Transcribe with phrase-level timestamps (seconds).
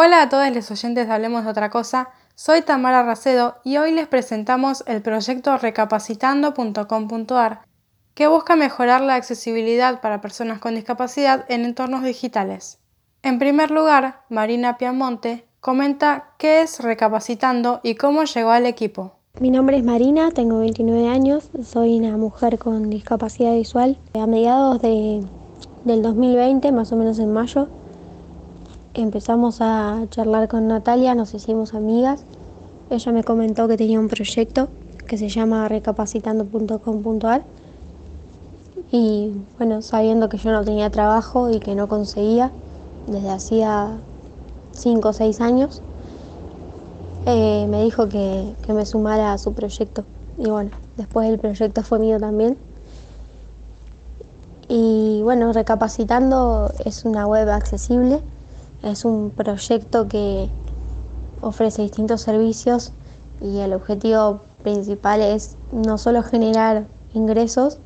[0.00, 3.90] Hola a todos los oyentes de Hablemos de otra cosa, soy Tamara Racedo y hoy
[3.90, 7.62] les presentamos el proyecto recapacitando.com.ar
[8.14, 12.78] que busca mejorar la accesibilidad para personas con discapacidad en entornos digitales.
[13.22, 19.14] En primer lugar, Marina Piamonte comenta qué es Recapacitando y cómo llegó al equipo.
[19.40, 23.98] Mi nombre es Marina, tengo 29 años, soy una mujer con discapacidad visual.
[24.14, 25.26] A mediados de,
[25.82, 27.68] del 2020, más o menos en mayo,
[29.02, 32.24] empezamos a charlar con Natalia, nos hicimos amigas.
[32.90, 34.68] Ella me comentó que tenía un proyecto
[35.06, 37.42] que se llama recapacitando.com.ar
[38.90, 42.50] y bueno, sabiendo que yo no tenía trabajo y que no conseguía
[43.06, 43.98] desde hacía
[44.72, 45.82] 5 o 6 años,
[47.26, 50.04] eh, me dijo que, que me sumara a su proyecto.
[50.38, 52.56] Y bueno, después el proyecto fue mío también.
[54.68, 58.22] Y bueno, recapacitando es una web accesible
[58.82, 60.48] es un proyecto que
[61.40, 62.92] ofrece distintos servicios
[63.40, 67.78] y el objetivo principal es no solo generar ingresos,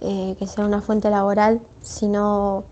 [0.00, 2.64] eh, que sea una fuente laboral, sino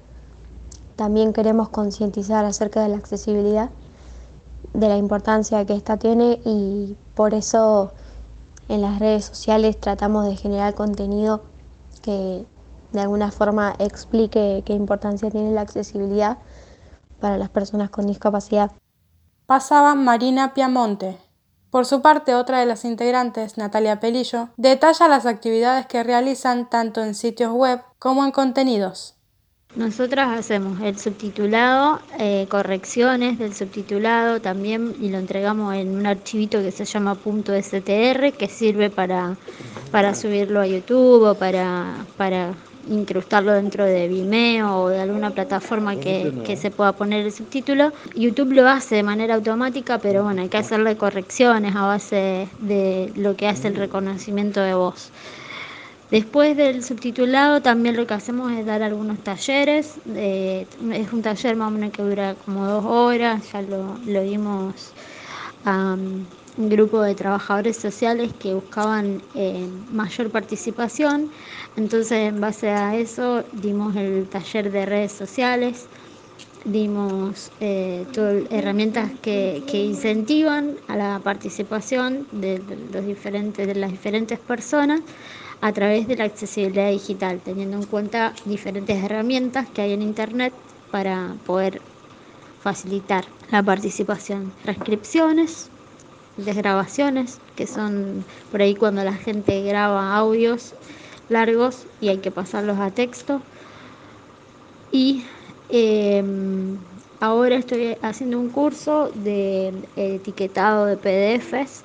[0.96, 3.70] también queremos concientizar acerca de la accesibilidad,
[4.74, 7.92] de la importancia que esta tiene y por eso
[8.68, 11.42] en las redes sociales tratamos de generar contenido
[12.02, 12.44] que
[12.92, 16.38] de alguna forma explique qué importancia tiene la accesibilidad
[17.22, 18.72] para las personas con discapacidad.
[19.46, 21.16] Pasaba Marina Piamonte.
[21.70, 27.02] Por su parte, otra de las integrantes, Natalia Pelillo, detalla las actividades que realizan tanto
[27.02, 29.14] en sitios web como en contenidos.
[29.74, 36.60] Nosotras hacemos el subtitulado, eh, correcciones del subtitulado también y lo entregamos en un archivito
[36.60, 39.36] que se llama .str que sirve para,
[39.90, 42.54] para subirlo a YouTube o para, para
[42.88, 47.92] incrustarlo dentro de Vimeo o de alguna plataforma que, se pueda poner el subtítulo.
[48.14, 53.12] YouTube lo hace de manera automática, pero bueno, hay que hacerle correcciones a base de
[53.16, 55.10] lo que hace el reconocimiento de voz.
[56.10, 59.94] Después del subtitulado también lo que hacemos es dar algunos talleres.
[60.14, 64.92] es un taller más o menos que dura como dos horas, ya lo, lo dimos
[65.64, 65.96] a
[66.56, 71.30] un grupo de trabajadores sociales que buscaban eh, mayor participación.
[71.76, 75.88] Entonces, en base a eso, dimos el taller de redes sociales,
[76.64, 78.06] dimos eh,
[78.50, 82.62] herramientas que, incentivan a la participación de,
[82.92, 85.00] los diferentes, de las diferentes personas
[85.60, 90.52] a través de la accesibilidad digital, teniendo en cuenta diferentes herramientas que hay en Internet
[90.90, 91.80] para poder
[92.62, 94.52] facilitar la participación.
[94.62, 95.71] Transcripciones,
[96.36, 100.74] desgrabaciones, que son por ahí cuando la gente graba audios
[101.28, 103.40] largos y hay que pasarlos a texto.
[104.90, 105.24] Y
[105.70, 106.76] em,
[107.20, 111.84] ahora estoy haciendo un curso de etiquetado de PDFs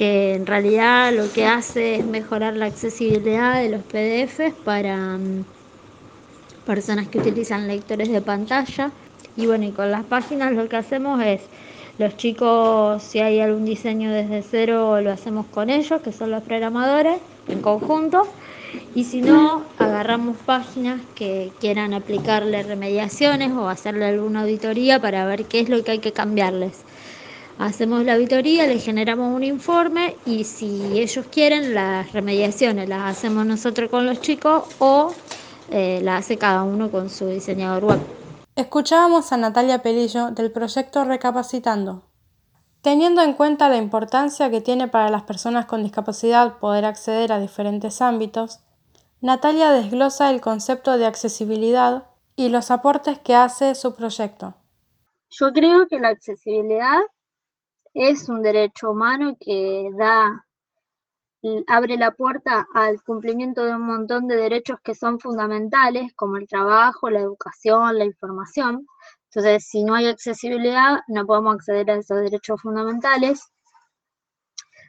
[0.00, 5.44] que en realidad lo que hace es mejorar la accesibilidad de los PDFs para mm,
[6.64, 8.92] personas que utilizan lectores de pantalla.
[9.36, 11.42] Y bueno, y con las páginas lo que hacemos es
[12.00, 16.42] los chicos, si hay algún diseño desde cero, lo hacemos con ellos, que son los
[16.42, 18.22] programadores, en conjunto.
[18.94, 25.44] Y si no, agarramos páginas que quieran aplicarle remediaciones o hacerle alguna auditoría para ver
[25.44, 26.84] qué es lo que hay que cambiarles.
[27.58, 33.44] Hacemos la auditoría, les generamos un informe y si ellos quieren, las remediaciones las hacemos
[33.44, 35.12] nosotros con los chicos o
[35.70, 38.19] eh, las hace cada uno con su diseñador web.
[38.60, 42.02] Escuchábamos a Natalia Pelillo del proyecto Recapacitando.
[42.82, 47.40] Teniendo en cuenta la importancia que tiene para las personas con discapacidad poder acceder a
[47.40, 48.60] diferentes ámbitos,
[49.22, 54.52] Natalia desglosa el concepto de accesibilidad y los aportes que hace su proyecto.
[55.30, 57.00] Yo creo que la accesibilidad
[57.94, 60.44] es un derecho humano que da
[61.66, 66.46] abre la puerta al cumplimiento de un montón de derechos que son fundamentales, como el
[66.46, 68.86] trabajo, la educación, la información.
[69.26, 73.40] Entonces, si no hay accesibilidad, no podemos acceder a esos derechos fundamentales.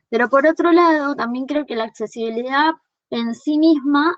[0.10, 2.72] Pero por otro lado, también creo que la accesibilidad
[3.10, 4.18] en sí misma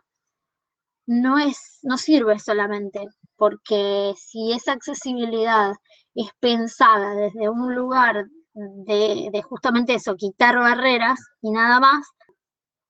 [1.05, 5.73] no, es, no sirve solamente, porque si esa accesibilidad
[6.15, 12.07] es pensada desde un lugar de, de, justamente eso, quitar barreras y nada más,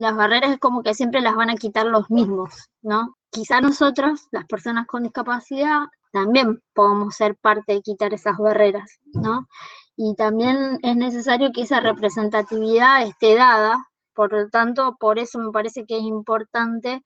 [0.04, 3.16] las barreras es como que siempre las van a quitar los mismos, ¿no?
[3.32, 9.48] Quizá nosotros, las personas con discapacidad, también podemos ser parte de quitar esas barreras, ¿no?
[9.96, 15.52] Y también es necesario que esa representatividad esté dada, por lo tanto, por eso me
[15.52, 17.02] parece que es importante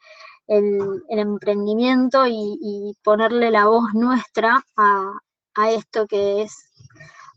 [0.47, 5.11] el, emprendimiento y, ponerle la voz nuestra a,
[5.53, 6.66] a esto que es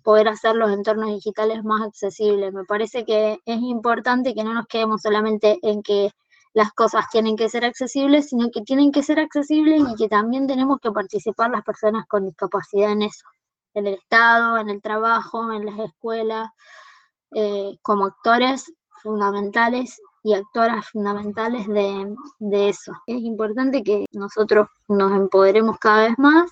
[0.02, 2.52] poder hacer los entornos digitales más accesibles.
[2.52, 6.11] Me parece que es importante que no nos quedemos solamente en que
[6.52, 10.47] las cosas tienen que ser accesibles, sino que tienen que ser accesibles y que también
[10.47, 13.25] tenemos que participar las personas con discapacidad en eso,
[13.75, 16.49] en el Estado, en el trabajo, en las escuelas,
[17.35, 22.93] eh, como actores fundamentales y actoras fundamentales de, de, eso.
[23.06, 26.50] Es importante que nosotros nos empoderemos cada vez más,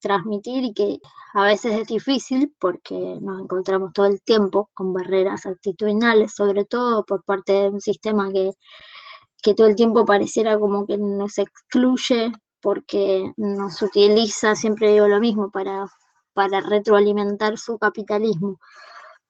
[0.00, 0.98] transmitir y que
[1.34, 7.04] a veces es difícil porque nos encontramos todo el tiempo con barreras actitudinales, sobre todo
[7.04, 8.52] por parte de un sistema que
[9.42, 15.18] que todo el tiempo pareciera como que nos excluye porque nos utiliza, siempre digo lo
[15.20, 15.86] mismo, para,
[16.34, 18.58] para retroalimentar su capitalismo.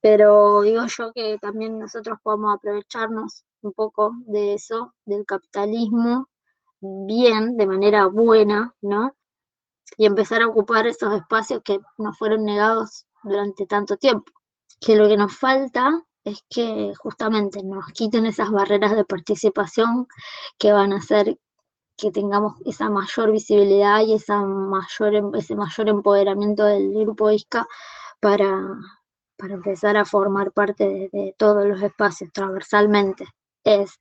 [0.01, 6.29] Pero digo yo que también nosotros podemos aprovecharnos un poco de eso, del capitalismo,
[6.81, 9.13] bien, de manera buena, ¿no?
[9.97, 14.33] Y empezar a ocupar esos espacios que nos fueron negados durante tanto tiempo.
[14.81, 20.07] Que lo que nos falta es que justamente nos quiten esas barreras de participación
[20.59, 21.39] que van a hacer
[21.97, 27.67] que tengamos esa mayor visibilidad y esa mayor, em, ese mayor empoderamiento del grupo ISCA
[28.21, 28.79] para,
[29.37, 33.27] para empezar a formar parte de, de todos los espacios transversalmente.
[33.65, 34.01] Es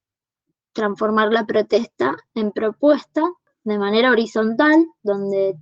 [0.73, 3.21] transformar la protesta en propuesta
[3.63, 5.57] de manera horizontal, donde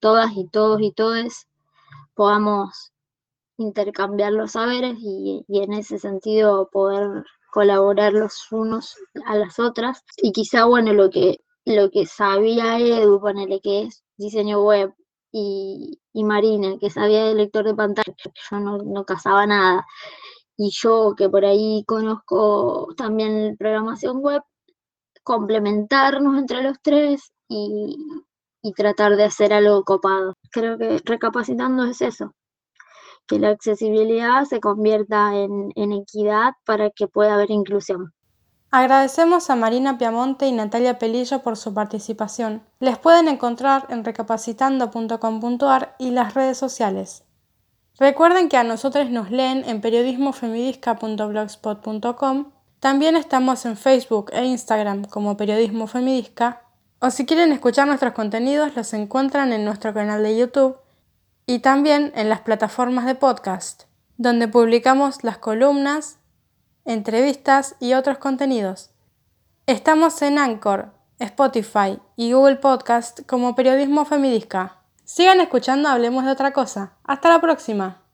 [0.00, 1.48] todas y todos y todes
[2.14, 2.92] podamos
[3.58, 8.96] intercambiar los saberes y, en ese sentido poder colaborar los unos
[9.26, 10.04] a las otras.
[10.16, 14.94] Y quizá, bueno, lo que, lo que sabía Edu, ponele que es diseño web,
[15.32, 18.14] y, y Marina, que sabía de lector de pantalla,
[18.50, 19.86] yo no, no casaba nada.
[20.56, 24.42] Y yo, que por ahí conozco también programación web,
[25.22, 27.96] complementarnos entre los tres y,
[28.62, 30.34] y tratar de hacer algo copado.
[30.50, 32.32] Creo que recapacitando es eso,
[33.26, 38.12] que la accesibilidad se convierta en, equidad para que pueda haber inclusión.
[38.70, 42.62] Agradecemos a Marina Piamonte y Natalia Pelillo por su participación.
[42.80, 47.24] Les pueden encontrar en recapacitando.com.ar y las redes sociales.
[47.98, 52.52] Recuerden que a nosotros nos leen en periodismofemidisca.blogspot.com.
[52.78, 56.67] También estamos en Facebook e Instagram como Periodismo Femidisca.
[57.00, 60.78] O si quieren escuchar nuestros contenidos, los encuentran en nuestro canal de YouTube
[61.46, 63.84] y también en las plataformas de podcast,
[64.16, 66.18] donde publicamos las columnas,
[66.84, 68.90] entrevistas y otros contenidos.
[69.66, 70.90] Estamos en Anchor,
[71.20, 74.78] Spotify y Google Podcast como Periodismo Femidisca.
[75.04, 76.94] Sigan escuchando Hablemos de otra cosa.
[77.04, 78.02] Hasta la próxima.